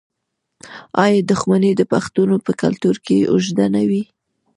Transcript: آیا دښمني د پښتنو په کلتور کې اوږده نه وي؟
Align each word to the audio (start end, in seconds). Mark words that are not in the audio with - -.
آیا 1.03 1.19
دښمني 1.31 1.71
د 1.77 1.81
پښتنو 1.93 2.35
په 2.45 2.51
کلتور 2.61 2.95
کې 3.05 3.17
اوږده 3.31 3.65
نه 3.75 3.81
وي؟ 3.89 4.03